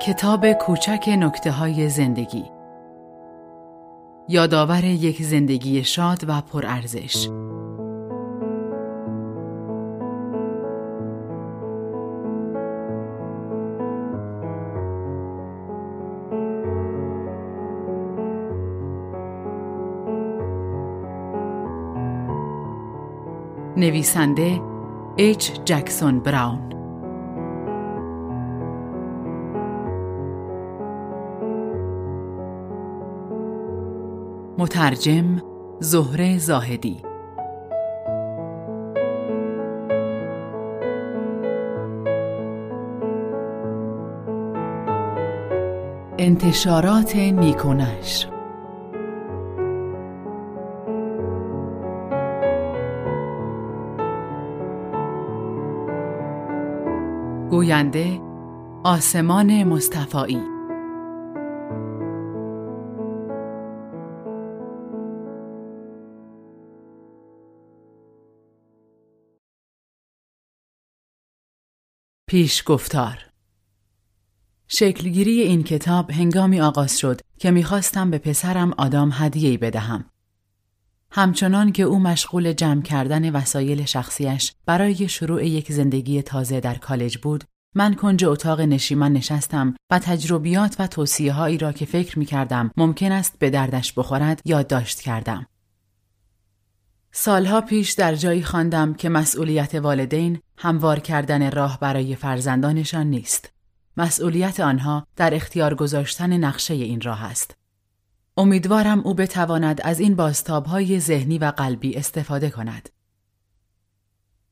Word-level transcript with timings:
کتاب 0.00 0.52
کوچک 0.52 1.08
نکته 1.08 1.50
های 1.50 1.88
زندگی. 1.88 2.44
یادآور 4.28 4.84
یک 4.84 5.22
زندگی 5.22 5.84
شاد 5.84 6.24
و 6.28 6.40
پرارزش. 6.40 7.28
نویسنده 23.76 24.60
اچ 25.18 25.50
جکسون 25.64 26.20
براون 26.20 26.79
مترجم 34.60 35.42
زهره 35.80 36.38
زاهدی. 36.38 37.02
انتشارات 46.18 47.16
نیکونش. 47.16 48.28
گوینده 57.50 58.20
آسمان 58.84 59.64
مصطفایی 59.64 60.49
پیش 72.30 72.62
گفتار 72.66 73.18
شکلگیری 74.68 75.40
این 75.40 75.62
کتاب 75.62 76.10
هنگامی 76.10 76.60
آغاز 76.60 76.98
شد 76.98 77.20
که 77.38 77.50
می‌خواستم 77.50 78.10
به 78.10 78.18
پسرم 78.18 78.72
آدام 78.78 79.10
هدیه‌ای 79.12 79.56
بدهم. 79.56 80.04
همچنان 81.10 81.72
که 81.72 81.82
او 81.82 81.98
مشغول 81.98 82.52
جمع 82.52 82.82
کردن 82.82 83.30
وسایل 83.30 83.84
شخصیش 83.84 84.52
برای 84.66 85.08
شروع 85.08 85.46
یک 85.46 85.72
زندگی 85.72 86.22
تازه 86.22 86.60
در 86.60 86.74
کالج 86.74 87.18
بود، 87.18 87.44
من 87.74 87.94
کنج 87.94 88.24
اتاق 88.24 88.60
نشیمن 88.60 89.12
نشستم 89.12 89.74
و 89.90 89.98
تجربیات 89.98 90.76
و 90.78 90.86
توصیه 90.86 91.32
هایی 91.32 91.58
را 91.58 91.72
که 91.72 91.86
فکر 91.86 92.18
می 92.18 92.24
کردم 92.24 92.70
ممکن 92.76 93.12
است 93.12 93.38
به 93.38 93.50
دردش 93.50 93.92
بخورد 93.92 94.42
یادداشت 94.44 95.00
کردم. 95.00 95.46
سالها 97.12 97.60
پیش 97.60 97.92
در 97.92 98.14
جایی 98.14 98.42
خواندم 98.42 98.94
که 98.94 99.08
مسئولیت 99.08 99.74
والدین 99.74 100.40
هموار 100.62 100.98
کردن 100.98 101.50
راه 101.50 101.78
برای 101.80 102.16
فرزندانشان 102.16 103.06
نیست. 103.06 103.52
مسئولیت 103.96 104.60
آنها 104.60 105.06
در 105.16 105.34
اختیار 105.34 105.74
گذاشتن 105.74 106.32
نقشه 106.32 106.74
این 106.74 107.00
راه 107.00 107.24
است. 107.24 107.56
امیدوارم 108.36 109.00
او 109.00 109.14
بتواند 109.14 109.80
از 109.84 110.00
این 110.00 110.14
باستابهای 110.14 111.00
ذهنی 111.00 111.38
و 111.38 111.44
قلبی 111.44 111.96
استفاده 111.96 112.50
کند. 112.50 112.88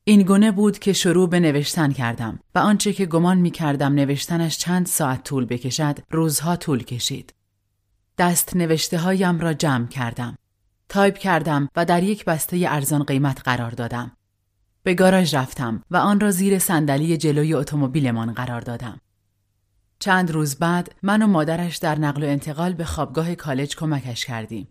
این 0.03 0.21
گونه 0.21 0.51
بود 0.51 0.79
که 0.79 0.93
شروع 0.93 1.29
به 1.29 1.39
نوشتن 1.39 1.91
کردم 1.91 2.39
و 2.55 2.59
آنچه 2.59 2.93
که 2.93 3.05
گمان 3.05 3.37
می 3.37 3.51
کردم 3.51 3.93
نوشتنش 3.93 4.57
چند 4.57 4.85
ساعت 4.85 5.23
طول 5.23 5.45
بکشد 5.45 5.99
روزها 6.11 6.55
طول 6.55 6.83
کشید. 6.83 7.33
دست 8.17 8.55
نوشته 8.55 8.97
هایم 8.97 9.39
را 9.39 9.53
جمع 9.53 9.87
کردم. 9.87 10.35
تایپ 10.89 11.17
کردم 11.17 11.69
و 11.75 11.85
در 11.85 12.03
یک 12.03 12.25
بسته 12.25 12.65
ارزان 12.67 13.03
قیمت 13.03 13.41
قرار 13.43 13.71
دادم. 13.71 14.11
به 14.83 14.93
گاراژ 14.93 15.35
رفتم 15.35 15.83
و 15.91 15.97
آن 15.97 16.19
را 16.19 16.31
زیر 16.31 16.59
صندلی 16.59 17.17
جلوی 17.17 17.53
اتومبیلمان 17.53 18.33
قرار 18.33 18.61
دادم. 18.61 19.01
چند 19.99 20.31
روز 20.31 20.55
بعد 20.55 20.95
من 21.03 21.21
و 21.21 21.27
مادرش 21.27 21.77
در 21.77 21.99
نقل 21.99 22.23
و 22.23 22.27
انتقال 22.27 22.73
به 22.73 22.85
خوابگاه 22.85 23.35
کالج 23.35 23.75
کمکش 23.75 24.25
کردیم. 24.25 24.67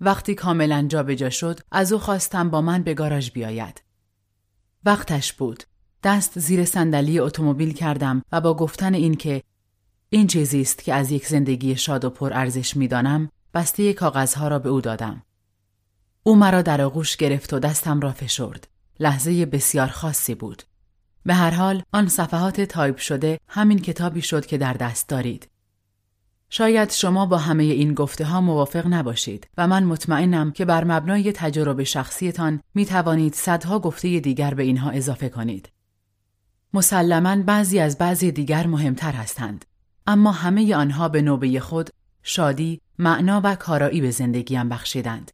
وقتی 0.00 0.34
کاملا 0.34 0.86
جابجا 0.88 1.30
شد 1.30 1.60
از 1.72 1.92
او 1.92 1.98
خواستم 1.98 2.50
با 2.50 2.60
من 2.60 2.82
به 2.82 2.94
گاراژ 2.94 3.30
بیاید. 3.30 3.82
وقتش 4.84 5.32
بود. 5.32 5.62
دست 6.02 6.38
زیر 6.38 6.64
صندلی 6.64 7.18
اتومبیل 7.18 7.72
کردم 7.72 8.22
و 8.32 8.40
با 8.40 8.54
گفتن 8.54 8.94
اینکه 8.94 9.42
این 10.10 10.26
چیزی 10.26 10.60
است 10.60 10.84
که 10.84 10.94
از 10.94 11.10
یک 11.10 11.26
زندگی 11.26 11.76
شاد 11.76 12.04
و 12.04 12.10
پر 12.10 12.32
ارزش 12.32 12.76
می‌دانم 12.76 13.30
بسته 13.54 13.92
کاغذها 13.92 14.48
را 14.48 14.58
به 14.58 14.68
او 14.68 14.80
دادم. 14.80 15.22
او 16.22 16.36
مرا 16.36 16.62
در 16.62 16.80
آغوش 16.80 17.16
گرفت 17.16 17.52
و 17.52 17.58
دستم 17.58 18.00
را 18.00 18.12
فشرد. 18.12 18.68
لحظه 19.00 19.46
بسیار 19.46 19.86
خاصی 19.86 20.34
بود. 20.34 20.62
به 21.26 21.34
هر 21.34 21.50
حال 21.50 21.82
آن 21.92 22.08
صفحات 22.08 22.60
تایپ 22.60 22.96
شده 22.96 23.38
همین 23.48 23.78
کتابی 23.78 24.22
شد 24.22 24.46
که 24.46 24.58
در 24.58 24.72
دست 24.72 25.08
دارید. 25.08 25.48
شاید 26.50 26.90
شما 26.90 27.26
با 27.26 27.38
همه 27.38 27.62
این 27.64 27.94
گفته 27.94 28.24
ها 28.24 28.40
موافق 28.40 28.86
نباشید 28.86 29.48
و 29.58 29.66
من 29.66 29.84
مطمئنم 29.84 30.50
که 30.50 30.64
بر 30.64 30.84
مبنای 30.84 31.32
تجربه 31.32 31.84
شخصیتان 31.84 32.60
می 32.74 32.86
توانید 32.86 33.34
صدها 33.34 33.78
گفته 33.78 34.20
دیگر 34.20 34.54
به 34.54 34.62
اینها 34.62 34.90
اضافه 34.90 35.28
کنید. 35.28 35.68
مسلما 36.74 37.42
بعضی 37.42 37.78
از 37.78 37.98
بعضی 37.98 38.32
دیگر 38.32 38.66
مهمتر 38.66 39.12
هستند 39.12 39.64
اما 40.06 40.32
همه 40.32 40.74
آنها 40.74 41.08
به 41.08 41.22
نوبه 41.22 41.60
خود 41.60 41.90
شادی، 42.22 42.80
معنا 42.98 43.40
و 43.44 43.54
کارایی 43.54 44.00
به 44.00 44.10
زندگیم 44.10 44.68
بخشیدند. 44.68 45.32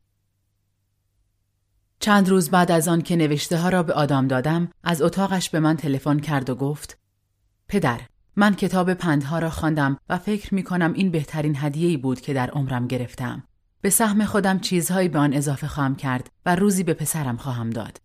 چند 2.05 2.29
روز 2.29 2.51
بعد 2.51 2.71
از 2.71 2.89
آن 2.89 3.03
که 3.03 3.17
نوشته 3.17 3.59
ها 3.59 3.69
را 3.69 3.83
به 3.83 3.93
آدام 3.93 4.29
دادم، 4.29 4.71
از 4.83 5.03
اتاقش 5.03 5.51
به 5.51 5.61
من 5.61 5.77
تلفن 5.77 6.19
کرد 6.19 6.51
و 6.51 6.55
گفت: 6.55 6.99
پدر، 7.69 8.01
من 8.37 8.55
کتاب 8.55 8.95
پندها 8.95 9.39
را 9.39 9.51
خواندم 9.51 9.99
و 10.09 10.19
فکر 10.19 10.55
می 10.55 10.63
کنم 10.63 10.93
این 10.93 11.11
بهترین 11.11 11.57
هدیه‌ای 11.57 11.97
بود 11.97 12.21
که 12.21 12.35
در 12.35 12.51
عمرم 12.51 12.87
گرفتم. 12.87 13.43
به 13.81 13.91
سهم 13.91 14.25
خودم 14.25 14.59
چیزهایی 14.59 15.09
به 15.09 15.19
آن 15.19 15.33
اضافه 15.33 15.67
خواهم 15.67 15.97
کرد 15.97 16.31
و 16.47 16.57
روزی 16.57 16.83
به 16.83 16.95
پسرم 16.95 17.37
خواهم 17.37 17.71
داد. 17.71 18.01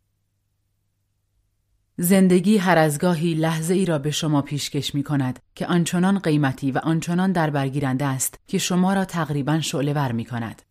زندگی 1.97 2.57
هر 2.57 2.77
از 2.77 2.99
گاهی 2.99 3.33
لحظه 3.33 3.73
ای 3.73 3.85
را 3.85 3.97
به 3.97 4.11
شما 4.11 4.41
پیشکش 4.41 4.95
می 4.95 5.03
کند 5.03 5.39
که 5.55 5.67
آنچنان 5.67 6.19
قیمتی 6.19 6.71
و 6.71 6.77
آنچنان 6.77 7.31
در 7.31 7.49
برگیرنده 7.49 8.05
است 8.05 8.39
که 8.47 8.57
شما 8.57 8.93
را 8.93 9.05
تقریبا 9.05 9.59
شعله 9.59 10.11
می 10.11 10.25
کند. 10.25 10.61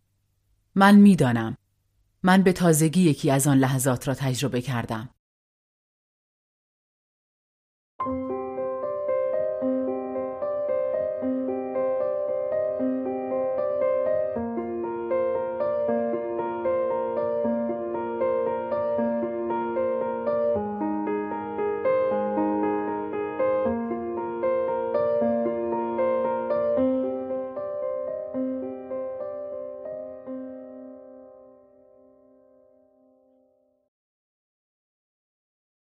من 0.74 0.94
می‌دانم. 0.94 1.56
من 2.22 2.42
به 2.42 2.52
تازگی 2.52 3.02
یکی 3.02 3.30
از 3.30 3.46
آن 3.46 3.58
لحظات 3.58 4.08
را 4.08 4.14
تجربه 4.14 4.60
کردم. 4.60 5.08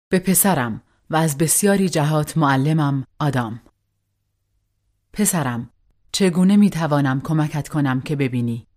به 0.10 0.20
پسرم 0.20 0.82
و 1.10 1.16
از 1.16 1.38
بسیاری 1.38 1.90
جهات 1.90 2.38
معلمم 2.38 3.04
آدام. 3.20 3.62
پسرم 5.14 5.70
چگونه 6.12 6.56
می 6.56 6.70
توانم 6.70 7.22
کمکت 7.22 7.68
کنم 7.68 8.02
که 8.02 8.16
ببینی؟ 8.16 8.68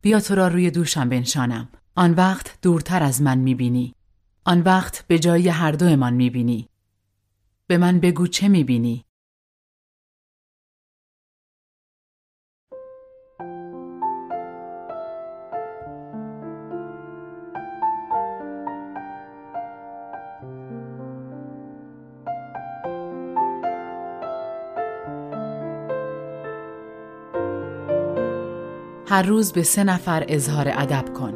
بیا 0.00 0.20
تو 0.20 0.34
را 0.34 0.48
روی 0.48 0.70
دوشم 0.70 1.08
بنشانم. 1.08 1.68
آن 1.98 2.12
وقت 2.14 2.58
دورتر 2.62 3.02
از 3.02 3.22
من 3.22 3.38
می 3.38 3.54
بینی 3.54 3.94
آن 4.44 4.60
وقت 4.60 5.04
به 5.06 5.18
جای 5.18 5.48
هر 5.48 5.72
دومان 5.72 6.14
می 6.14 6.30
بینی 6.30 6.68
به 7.66 7.78
من 7.78 8.00
بگو 8.00 8.26
چه 8.26 8.48
می 8.48 8.64
بینی 8.64 9.04
هر 29.10 29.22
روز 29.22 29.52
به 29.52 29.62
سه 29.62 29.84
نفر 29.84 30.24
اظهار 30.28 30.68
ادب 30.68 31.12
کن. 31.12 31.34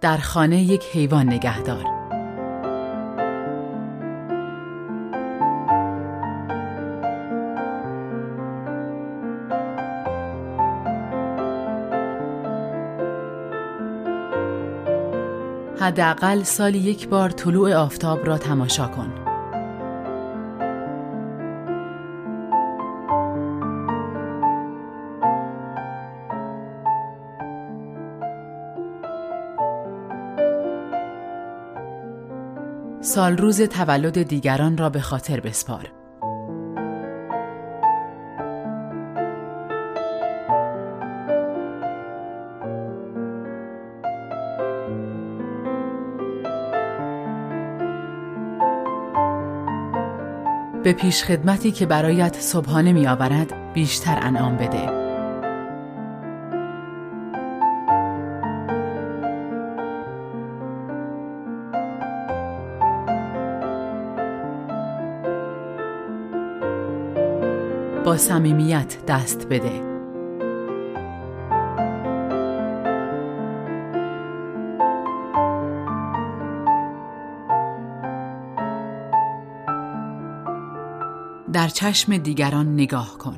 در 0.00 0.16
خانه 0.16 0.62
یک 0.62 0.84
حیوان 0.84 1.26
نگهدار. 1.26 1.99
حداقل 15.80 16.42
سالی 16.42 16.78
یک 16.78 17.08
بار 17.08 17.30
طلوع 17.30 17.74
آفتاب 17.74 18.26
را 18.26 18.38
تماشا 18.38 18.86
کن. 18.88 19.12
سال 33.00 33.36
روز 33.36 33.62
تولد 33.62 34.22
دیگران 34.22 34.76
را 34.76 34.90
به 34.90 35.00
خاطر 35.00 35.40
بسپار. 35.40 35.99
به 50.90 50.96
پیش 50.96 51.24
خدمتی 51.24 51.72
که 51.72 51.86
برایت 51.86 52.40
صبحانه 52.40 52.92
می 52.92 53.06
آورد 53.06 53.72
بیشتر 53.72 54.18
انعام 54.22 54.56
بده. 54.56 54.86
با 68.04 68.16
صمیمیت 68.16 69.06
دست 69.06 69.46
بده. 69.48 69.89
در 81.52 81.68
چشم 81.68 82.16
دیگران 82.16 82.74
نگاه 82.74 83.18
کن. 83.18 83.36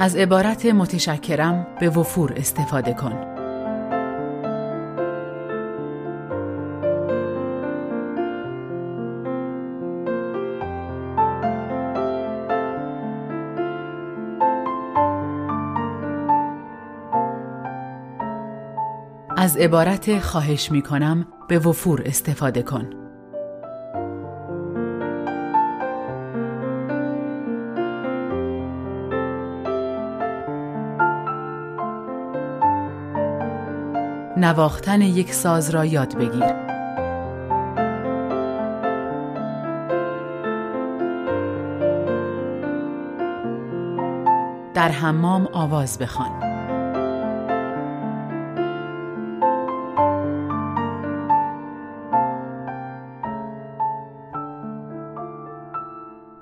از 0.00 0.16
عبارت 0.16 0.66
متشکرم 0.66 1.66
به 1.80 1.90
وفور 1.90 2.32
استفاده 2.36 2.94
کن. 2.94 3.27
از 19.48 19.56
عبارت 19.56 20.18
خواهش 20.18 20.70
می 20.70 20.82
کنم 20.82 21.26
به 21.48 21.58
وفور 21.58 22.02
استفاده 22.06 22.62
کن. 22.62 22.90
نواختن 34.36 35.00
یک 35.00 35.32
ساز 35.32 35.70
را 35.70 35.84
یاد 35.84 36.16
بگیر. 36.16 36.52
در 44.74 44.88
حمام 44.88 45.48
آواز 45.52 45.98
بخوان. 45.98 46.47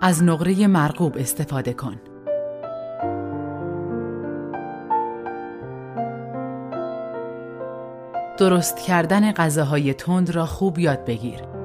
از 0.06 0.22
نقره 0.22 0.66
مرغوب 0.66 1.16
استفاده 1.18 1.72
کن. 1.72 2.00
درست 8.38 8.78
کردن 8.78 9.32
غذاهای 9.32 9.94
تند 9.94 10.30
را 10.30 10.46
خوب 10.46 10.78
یاد 10.78 11.04
بگیر. 11.04 11.55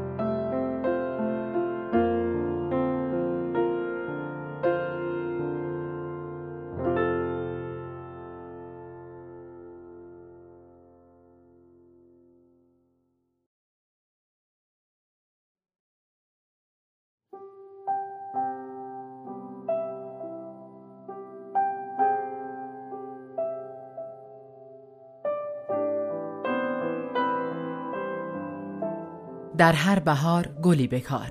در 29.58 29.74
هر 29.74 30.00
بهار 30.00 30.48
گلی 30.64 30.88
بکار. 30.88 31.30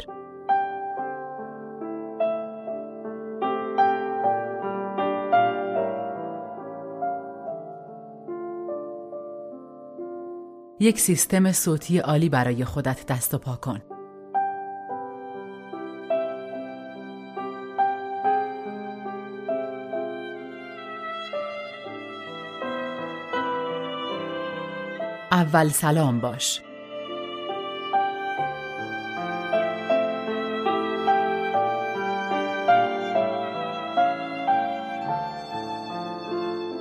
یک 10.81 11.01
سیستم 11.01 11.53
صوتی 11.53 11.99
عالی 11.99 12.29
برای 12.29 12.65
خودت 12.65 13.07
دست 13.07 13.35
و 13.35 13.39
پا 13.39 13.57
کن. 13.57 13.81
اول 25.33 25.69
سلام 25.69 26.21
باش. 26.21 26.63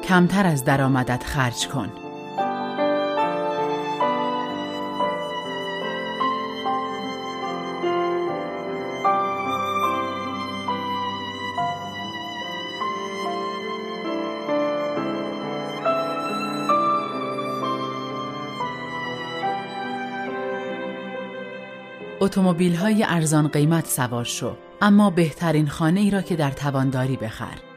کمتر 0.10 0.46
از 0.46 0.64
درآمدت 0.66 1.24
خرج 1.24 1.68
کن. 1.68 1.92
اتومبیل 22.22 22.76
های 22.76 23.06
ارزان 23.08 23.48
قیمت 23.48 23.88
سوار 23.88 24.26
شو 24.26 24.56
اما 24.82 25.10
بهترین 25.10 25.68
خانه 25.68 26.00
ای 26.00 26.12
را 26.12 26.22
که 26.22 26.36
در 26.36 26.52
توانداری 26.52 27.18
بخر. 27.18 27.69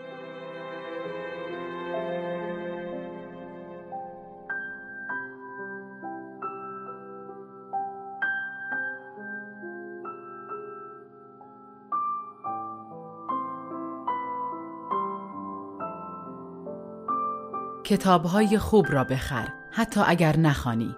کتابهای 17.84 18.58
خوب 18.58 18.86
را 18.88 19.04
بخر 19.04 19.48
حتی 19.70 20.00
اگر 20.06 20.36
نخوانی. 20.36 20.96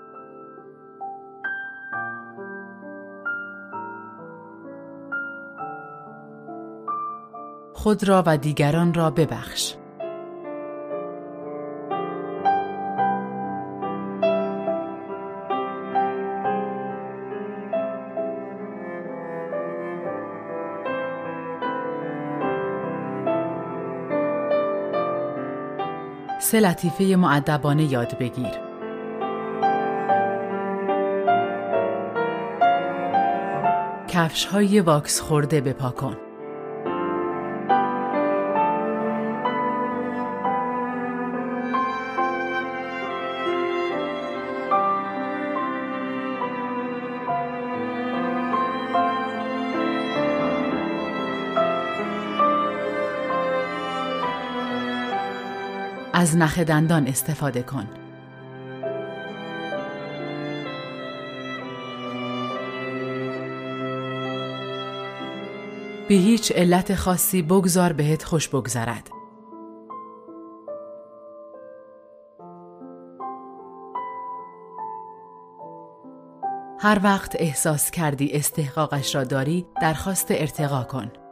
خود 7.73 8.09
را 8.09 8.23
و 8.27 8.37
دیگران 8.37 8.95
را 8.95 9.11
ببخش. 9.11 9.75
سه 26.45 26.61
لطیفه 26.61 27.05
معدبانه 27.05 27.93
یاد 27.93 28.19
بگیر. 28.19 28.51
کفش 34.09 34.45
های 34.45 34.81
واکس 34.81 35.21
خورده 35.21 35.61
بپاکن. 35.61 36.17
از 56.25 56.37
نخ 56.37 56.59
دندان 56.59 57.07
استفاده 57.07 57.63
کن. 57.63 57.89
به 66.09 66.15
هیچ 66.15 66.53
علت 66.53 66.95
خاصی 66.95 67.43
بگذار 67.43 67.93
بهت 67.93 68.23
خوش 68.23 68.49
بگذرد. 68.49 69.09
هر 76.79 77.01
وقت 77.03 77.37
احساس 77.39 77.91
کردی 77.91 78.33
استحقاقش 78.33 79.15
را 79.15 79.25
داری 79.25 79.67
درخواست 79.83 80.27
ارتقا 80.31 80.83
کن. 80.85 81.24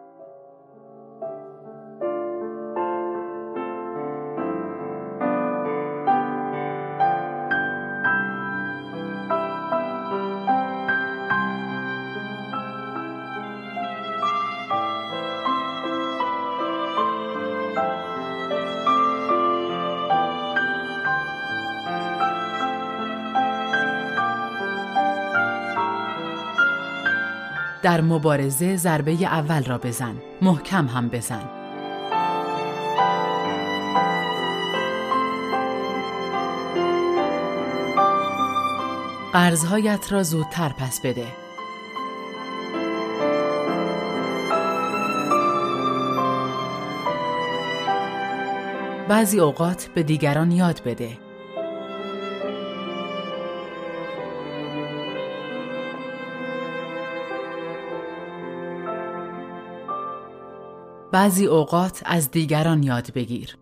در 27.83 28.01
مبارزه 28.01 28.77
ضربه 28.77 29.13
اول 29.13 29.65
را 29.65 29.79
بزن. 29.79 30.15
محکم 30.43 30.87
هم 30.87 31.09
بزن. 31.09 31.43
قرضهایت 39.33 40.13
را 40.13 40.23
زودتر 40.23 40.69
پس 40.69 41.01
بده. 41.01 41.27
بعضی 49.09 49.41
اوقات 49.41 49.89
به 49.95 50.03
دیگران 50.03 50.51
یاد 50.51 50.83
بده. 50.85 51.22
بعضی 61.13 61.47
اوقات 61.47 62.03
از 62.05 62.31
دیگران 62.31 62.83
یاد 62.83 63.13
بگیر. 63.13 63.57